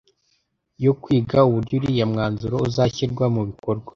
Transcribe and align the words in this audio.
yo 0.85 0.93
kwiga 1.01 1.37
uburyo 1.49 1.73
uriya 1.79 2.05
mwanzuro 2.11 2.55
uzashyirwa 2.67 3.25
mu 3.35 3.41
bikorwa 3.49 3.89